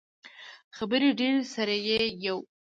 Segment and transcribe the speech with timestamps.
[0.77, 2.37] خبرې ډیرې، سر یی یو